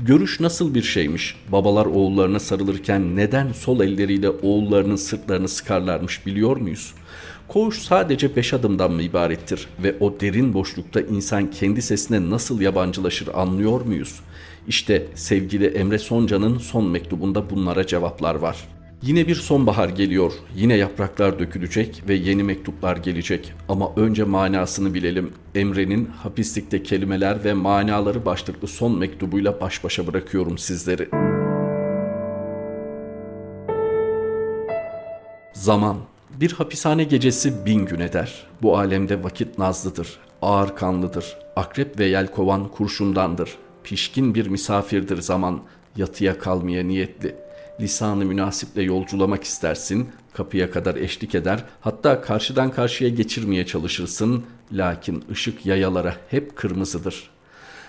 Görüş 0.00 0.40
nasıl 0.40 0.74
bir 0.74 0.82
şeymiş? 0.82 1.36
Babalar 1.48 1.86
oğullarına 1.86 2.40
sarılırken 2.40 3.16
neden 3.16 3.52
sol 3.52 3.80
elleriyle 3.80 4.30
oğullarının 4.30 4.96
sırtlarını 4.96 5.48
sıkarlarmış 5.48 6.26
biliyor 6.26 6.56
muyuz? 6.56 6.94
Koğuş 7.48 7.78
sadece 7.78 8.36
beş 8.36 8.54
adımdan 8.54 8.92
mı 8.92 9.02
ibarettir 9.02 9.66
ve 9.82 9.94
o 10.00 10.20
derin 10.20 10.54
boşlukta 10.54 11.00
insan 11.00 11.50
kendi 11.50 11.82
sesine 11.82 12.30
nasıl 12.30 12.60
yabancılaşır 12.60 13.28
anlıyor 13.34 13.80
muyuz? 13.80 14.20
İşte 14.68 15.06
sevgili 15.14 15.66
Emre 15.66 15.98
Sonca'nın 15.98 16.58
son 16.58 16.88
mektubunda 16.88 17.50
bunlara 17.50 17.86
cevaplar 17.86 18.34
var. 18.34 18.56
Yine 19.02 19.28
bir 19.28 19.34
sonbahar 19.34 19.88
geliyor, 19.88 20.32
yine 20.56 20.76
yapraklar 20.76 21.38
dökülecek 21.38 22.02
ve 22.08 22.14
yeni 22.14 22.42
mektuplar 22.42 22.96
gelecek. 22.96 23.52
Ama 23.68 23.92
önce 23.96 24.24
manasını 24.24 24.94
bilelim. 24.94 25.32
Emre'nin 25.54 26.06
hapislikte 26.06 26.82
kelimeler 26.82 27.44
ve 27.44 27.52
manaları 27.54 28.24
başlıklı 28.24 28.68
son 28.68 28.98
mektubuyla 28.98 29.60
baş 29.60 29.84
başa 29.84 30.06
bırakıyorum 30.06 30.58
sizleri. 30.58 31.08
Zaman 35.52 35.96
bir 36.40 36.52
hapishane 36.52 37.04
gecesi 37.04 37.66
bin 37.66 37.86
gün 37.86 38.00
eder. 38.00 38.46
Bu 38.62 38.78
alemde 38.78 39.24
vakit 39.24 39.58
nazlıdır, 39.58 40.18
ağır 40.42 40.76
kanlıdır. 40.76 41.36
Akrep 41.56 41.98
ve 41.98 42.04
yelkovan 42.04 42.68
kurşundandır. 42.68 43.56
Pişkin 43.84 44.34
bir 44.34 44.46
misafirdir 44.46 45.20
zaman, 45.20 45.60
yatıya 45.96 46.38
kalmaya 46.38 46.84
niyetli. 46.84 47.34
Lisanı 47.80 48.24
münasiple 48.24 48.82
yolculamak 48.82 49.44
istersin, 49.44 50.08
kapıya 50.32 50.70
kadar 50.70 50.96
eşlik 50.96 51.34
eder, 51.34 51.64
hatta 51.80 52.20
karşıdan 52.20 52.70
karşıya 52.70 53.10
geçirmeye 53.10 53.66
çalışırsın, 53.66 54.44
lakin 54.72 55.24
ışık 55.30 55.66
yayalara 55.66 56.16
hep 56.30 56.56
kırmızıdır. 56.56 57.30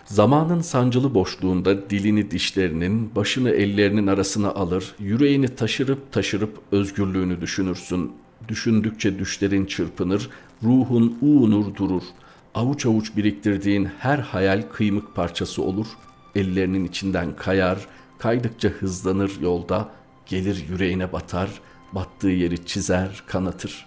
Zamanın 0.05 0.61
sancılı 0.61 1.13
boşluğunda 1.13 1.89
dilini 1.89 2.31
dişlerinin, 2.31 3.15
başını 3.15 3.49
ellerinin 3.49 4.07
arasına 4.07 4.51
alır, 4.51 4.95
yüreğini 4.99 5.47
taşırıp 5.47 6.11
taşırıp 6.11 6.59
özgürlüğünü 6.71 7.41
düşünürsün. 7.41 8.11
Düşündükçe 8.47 9.19
düşlerin 9.19 9.65
çırpınır, 9.65 10.29
ruhun 10.63 11.17
uğunur 11.21 11.75
durur. 11.75 12.03
Avuç 12.55 12.85
avuç 12.85 13.17
biriktirdiğin 13.17 13.85
her 13.99 14.19
hayal 14.19 14.63
kıymık 14.73 15.15
parçası 15.15 15.63
olur. 15.63 15.87
Ellerinin 16.35 16.85
içinden 16.85 17.35
kayar, 17.35 17.77
kaydıkça 18.23 18.69
hızlanır 18.69 19.31
yolda, 19.41 19.89
gelir 20.25 20.65
yüreğine 20.69 21.13
batar, 21.13 21.49
battığı 21.91 22.29
yeri 22.29 22.65
çizer, 22.65 23.23
kanatır. 23.27 23.85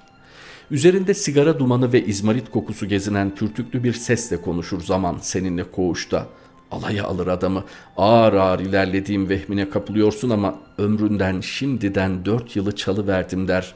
Üzerinde 0.70 1.14
sigara 1.14 1.58
dumanı 1.58 1.92
ve 1.92 2.04
izmarit 2.04 2.50
kokusu 2.50 2.88
gezinen 2.88 3.34
pürtüklü 3.34 3.84
bir 3.84 3.92
sesle 3.92 4.40
konuşur 4.40 4.80
zaman 4.80 5.18
seninle 5.20 5.70
koğuşta. 5.70 6.26
Alaya 6.70 7.04
alır 7.04 7.26
adamı. 7.26 7.64
Ağır 7.96 8.32
ağır 8.32 8.60
ilerlediğim 8.60 9.28
vehmine 9.28 9.70
kapılıyorsun 9.70 10.30
ama 10.30 10.54
ömründen 10.78 11.40
şimdiden 11.40 12.24
dört 12.24 12.56
yılı 12.56 12.76
çalı 12.76 13.06
verdim 13.06 13.48
der. 13.48 13.74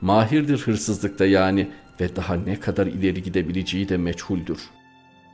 Mahirdir 0.00 0.58
hırsızlıkta 0.58 1.26
yani 1.26 1.70
ve 2.00 2.16
daha 2.16 2.34
ne 2.34 2.60
kadar 2.60 2.86
ileri 2.86 3.22
gidebileceği 3.22 3.88
de 3.88 3.96
meçhuldür. 3.96 4.58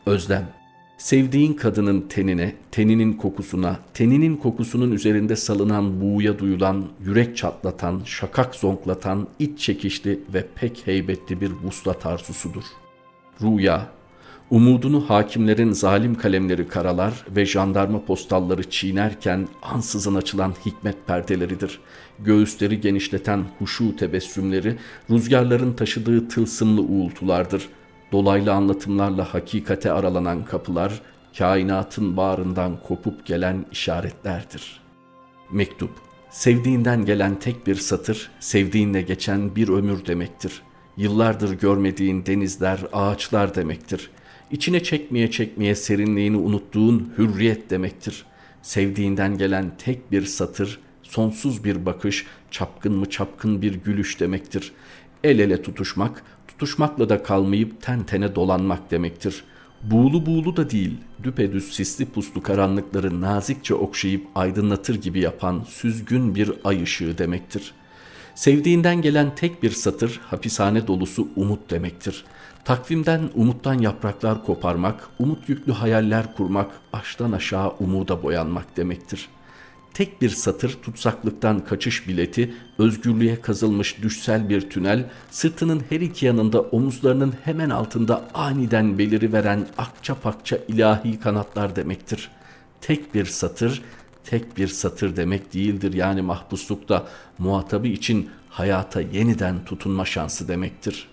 Özlem 0.07 0.63
Sevdiğin 0.99 1.53
kadının 1.53 2.01
tenine, 2.01 2.55
teninin 2.71 3.13
kokusuna, 3.13 3.79
teninin 3.95 4.37
kokusunun 4.37 4.93
üzerinde 4.93 5.37
salınan 5.37 6.01
buğuya 6.01 6.39
duyulan, 6.39 6.85
yürek 7.05 7.37
çatlatan, 7.37 8.01
şakak 8.05 8.55
zonklatan, 8.55 9.29
iç 9.39 9.59
çekişli 9.59 10.21
ve 10.35 10.47
pek 10.55 10.87
heybetli 10.87 11.41
bir 11.41 11.51
vuslat 11.51 12.07
arzusudur. 12.07 12.65
Rüya, 13.43 13.87
umudunu 14.51 15.11
hakimlerin 15.11 15.73
zalim 15.73 16.15
kalemleri 16.15 16.69
karalar 16.69 17.25
ve 17.37 17.47
jandarma 17.47 18.05
postalları 18.05 18.71
çiğnerken 18.71 19.49
ansızın 19.63 20.15
açılan 20.15 20.55
hikmet 20.67 21.07
perdeleridir. 21.07 21.81
Göğüsleri 22.19 22.81
genişleten 22.81 23.45
huşu 23.59 23.97
tebessümleri, 23.97 24.77
rüzgarların 25.11 25.73
taşıdığı 25.73 26.29
tılsımlı 26.29 26.81
uğultulardır.'' 26.81 27.84
Dolaylı 28.14 28.52
anlatımlarla 28.52 29.35
hakikate 29.35 29.92
aralanan 29.92 30.44
kapılar, 30.44 31.00
kainatın 31.38 32.16
bağrından 32.16 32.80
kopup 32.87 33.26
gelen 33.26 33.66
işaretlerdir. 33.73 34.80
Mektup, 35.52 35.90
sevdiğinden 36.30 37.04
gelen 37.04 37.38
tek 37.38 37.66
bir 37.66 37.75
satır, 37.75 38.30
sevdiğinle 38.40 39.02
geçen 39.02 39.56
bir 39.56 39.68
ömür 39.68 40.06
demektir. 40.06 40.62
Yıllardır 40.97 41.59
görmediğin 41.59 42.26
denizler, 42.26 42.80
ağaçlar 42.92 43.54
demektir. 43.54 44.11
İçine 44.50 44.83
çekmeye 44.83 45.30
çekmeye 45.30 45.75
serinliğini 45.75 46.37
unuttuğun 46.37 47.12
hürriyet 47.18 47.71
demektir. 47.71 48.25
Sevdiğinden 48.62 49.38
gelen 49.38 49.73
tek 49.78 50.12
bir 50.12 50.25
satır, 50.25 50.80
sonsuz 51.02 51.64
bir 51.64 51.87
bakış, 51.87 52.27
çapkın 52.50 52.94
mı 52.94 53.11
çapkın 53.11 53.62
bir 53.62 53.74
gülüş 53.74 54.20
demektir. 54.20 54.72
El 55.24 55.38
ele 55.38 55.62
tutuşmak, 55.62 56.22
tutuşmakla 56.59 57.09
da 57.09 57.23
kalmayıp 57.23 57.83
ten 57.83 58.03
tene 58.03 58.35
dolanmak 58.35 58.90
demektir. 58.90 59.45
Buğulu 59.83 60.27
buğulu 60.27 60.57
da 60.57 60.71
değil, 60.71 60.97
düpedüz 61.23 61.73
sisli 61.73 62.07
puslu 62.07 62.43
karanlıkları 62.43 63.21
nazikçe 63.21 63.75
okşayıp 63.75 64.27
aydınlatır 64.35 64.95
gibi 64.95 65.21
yapan 65.21 65.64
süzgün 65.69 66.35
bir 66.35 66.53
ay 66.64 66.83
ışığı 66.83 67.19
demektir. 67.19 67.73
Sevdiğinden 68.35 69.03
gelen 69.03 69.35
tek 69.35 69.62
bir 69.62 69.71
satır 69.71 70.21
hapishane 70.27 70.87
dolusu 70.87 71.29
umut 71.37 71.71
demektir. 71.71 72.25
Takvimden 72.64 73.31
umuttan 73.35 73.79
yapraklar 73.79 74.45
koparmak, 74.45 75.09
umut 75.19 75.49
yüklü 75.49 75.73
hayaller 75.73 76.37
kurmak, 76.37 76.71
baştan 76.93 77.33
aşağı 77.33 77.71
umuda 77.79 78.23
boyanmak 78.23 78.77
demektir.'' 78.77 79.43
Tek 79.94 80.22
bir 80.22 80.30
satır 80.30 80.78
tutsaklıktan 80.83 81.64
kaçış 81.64 82.09
bileti, 82.09 82.54
özgürlüğe 82.78 83.40
kazılmış 83.40 84.02
düşsel 84.02 84.48
bir 84.48 84.70
tünel, 84.70 85.11
sırtının 85.30 85.83
her 85.88 86.00
iki 86.00 86.26
yanında 86.26 86.61
omuzlarının 86.61 87.35
hemen 87.44 87.70
altında 87.70 88.24
aniden 88.35 88.98
beliri 88.98 89.33
veren 89.33 89.66
akça 89.78 90.14
pakça 90.14 90.59
ilahi 90.68 91.20
kanatlar 91.20 91.76
demektir. 91.76 92.30
Tek 92.80 93.14
bir 93.14 93.24
satır, 93.24 93.83
tek 94.24 94.57
bir 94.57 94.68
satır 94.68 95.16
demek 95.16 95.54
değildir 95.54 95.92
yani 95.92 96.22
mahpuslukta 96.22 97.07
muhatabı 97.38 97.87
için 97.87 98.30
hayata 98.50 99.00
yeniden 99.00 99.64
tutunma 99.64 100.04
şansı 100.04 100.48
demektir. 100.48 101.09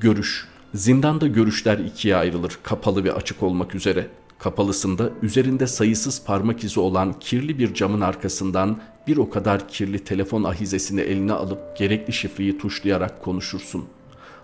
Görüş, 0.00 0.48
zindanda 0.74 1.26
görüşler 1.26 1.78
ikiye 1.78 2.16
ayrılır 2.16 2.58
kapalı 2.62 3.04
ve 3.04 3.12
açık 3.12 3.42
olmak 3.42 3.74
üzere. 3.74 4.06
Kapalısında 4.38 5.10
üzerinde 5.22 5.66
sayısız 5.66 6.24
parmak 6.24 6.64
izi 6.64 6.80
olan 6.80 7.12
kirli 7.20 7.58
bir 7.58 7.74
camın 7.74 8.00
arkasından 8.00 8.80
bir 9.06 9.16
o 9.16 9.30
kadar 9.30 9.68
kirli 9.68 10.04
telefon 10.04 10.44
ahizesini 10.44 11.00
eline 11.00 11.32
alıp 11.32 11.76
gerekli 11.76 12.12
şifreyi 12.12 12.58
tuşlayarak 12.58 13.22
konuşursun. 13.22 13.84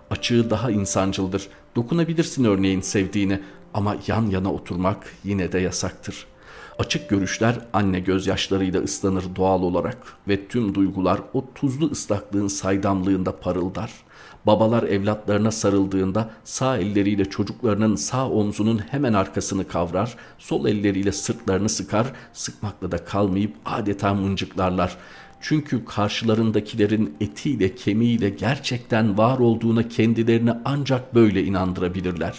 Açığı 0.09 0.49
daha 0.49 0.71
insancıldır. 0.71 1.47
Dokunabilirsin 1.75 2.43
örneğin 2.43 2.81
sevdiğine 2.81 3.41
ama 3.73 3.95
yan 4.07 4.29
yana 4.29 4.53
oturmak 4.53 5.13
yine 5.23 5.51
de 5.51 5.59
yasaktır. 5.59 6.25
Açık 6.79 7.09
görüşler 7.09 7.59
anne 7.73 7.99
gözyaşlarıyla 7.99 8.81
ıslanır 8.81 9.35
doğal 9.35 9.61
olarak 9.61 9.97
ve 10.27 10.47
tüm 10.47 10.75
duygular 10.75 11.21
o 11.33 11.45
tuzlu 11.55 11.91
ıslaklığın 11.91 12.47
saydamlığında 12.47 13.39
parıldar. 13.39 13.91
Babalar 14.45 14.83
evlatlarına 14.83 15.51
sarıldığında 15.51 16.29
sağ 16.43 16.77
elleriyle 16.77 17.25
çocuklarının 17.25 17.95
sağ 17.95 18.29
omzunun 18.29 18.77
hemen 18.77 19.13
arkasını 19.13 19.67
kavrar, 19.67 20.15
sol 20.37 20.65
elleriyle 20.65 21.11
sırtlarını 21.11 21.69
sıkar, 21.69 22.07
sıkmakla 22.33 22.91
da 22.91 23.05
kalmayıp 23.05 23.53
adeta 23.65 24.13
mıncıklarlar. 24.13 24.97
Çünkü 25.41 25.85
karşılarındakilerin 25.85 27.15
etiyle 27.21 27.75
kemiğiyle 27.75 28.29
gerçekten 28.29 29.17
var 29.17 29.39
olduğuna 29.39 29.87
kendilerini 29.87 30.51
ancak 30.65 31.15
böyle 31.15 31.43
inandırabilirler. 31.43 32.37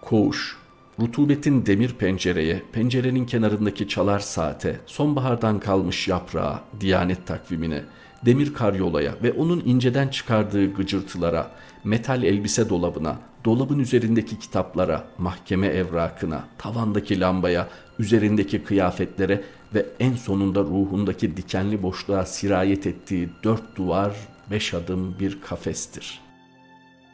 Koğuş 0.00 0.56
Rutubetin 1.00 1.66
demir 1.66 1.92
pencereye, 1.92 2.62
pencerenin 2.72 3.26
kenarındaki 3.26 3.88
çalar 3.88 4.20
saate, 4.20 4.80
sonbahardan 4.86 5.60
kalmış 5.60 6.08
yaprağa, 6.08 6.60
diyanet 6.80 7.26
takvimine, 7.26 7.84
demir 8.24 8.54
karyolaya 8.54 9.14
ve 9.22 9.32
onun 9.32 9.62
inceden 9.66 10.08
çıkardığı 10.08 10.74
gıcırtılara, 10.74 11.50
metal 11.84 12.22
elbise 12.22 12.68
dolabına, 12.68 13.18
dolabın 13.44 13.78
üzerindeki 13.78 14.38
kitaplara, 14.38 15.04
mahkeme 15.18 15.66
evrakına, 15.66 16.44
tavandaki 16.58 17.20
lambaya, 17.20 17.68
üzerindeki 17.98 18.64
kıyafetlere 18.64 19.44
ve 19.74 19.86
en 20.00 20.14
sonunda 20.14 20.60
ruhundaki 20.60 21.36
dikenli 21.36 21.82
boşluğa 21.82 22.26
sirayet 22.26 22.86
ettiği 22.86 23.28
dört 23.44 23.76
duvar, 23.76 24.16
beş 24.50 24.74
adım 24.74 25.16
bir 25.20 25.40
kafestir. 25.40 26.20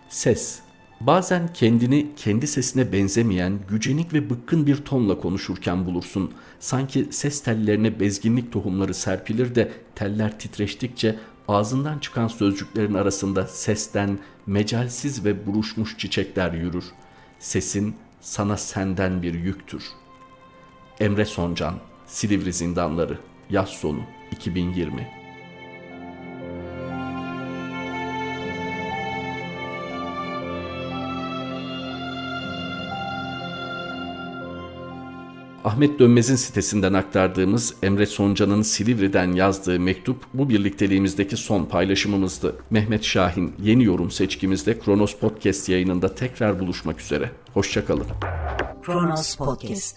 Ses 0.09 0.61
Bazen 1.07 1.53
kendini 1.53 2.07
kendi 2.17 2.47
sesine 2.47 2.93
benzemeyen, 2.93 3.59
gücenik 3.69 4.13
ve 4.15 4.31
bıkkın 4.31 4.67
bir 4.67 4.77
tonla 4.77 5.19
konuşurken 5.19 5.87
bulursun. 5.87 6.33
Sanki 6.61 7.09
ses 7.11 7.43
tellerine 7.43 8.01
bezginlik 8.01 8.53
tohumları 8.53 8.95
serpilir 8.95 9.55
de 9.55 9.73
teller 9.95 10.39
titreştikçe 10.39 11.19
ağzından 11.49 11.99
çıkan 11.99 12.29
sözcüklerin 12.29 12.95
arasında 12.95 13.47
sesten 13.47 14.19
mecalsiz 14.47 15.25
ve 15.25 15.47
buruşmuş 15.47 15.99
çiçekler 15.99 16.53
yürür. 16.53 16.85
Sesin 17.39 17.97
sana 18.21 18.57
senden 18.57 19.23
bir 19.23 19.35
yüktür. 19.35 19.85
Emre 21.01 21.25
Soncan, 21.25 21.75
Silivri 22.07 22.53
Zindanları, 22.53 23.19
Yaz 23.51 23.69
Sonu 23.69 24.01
2020 24.33 25.22
Ahmet 35.65 35.99
Dönmez'in 35.99 36.37
sitesinden 36.37 36.93
aktardığımız 36.93 37.75
Emre 37.83 38.07
Soncan'ın 38.07 38.63
Silivri'den 38.63 39.33
yazdığı 39.33 39.81
mektup 39.81 40.17
bu 40.35 40.49
birlikteliğimizdeki 40.49 41.37
son 41.37 41.65
paylaşımımızdı. 41.65 42.57
Mehmet 42.71 43.05
Şahin 43.05 43.55
yeni 43.63 43.85
yorum 43.85 44.11
seçkimizde 44.11 44.79
Kronos 44.79 45.17
Podcast 45.17 45.69
yayınında 45.69 46.15
tekrar 46.15 46.61
buluşmak 46.61 47.01
üzere. 47.01 47.31
Hoşçakalın. 47.55 48.07
Kronos 48.83 49.37
Podcast 49.37 49.97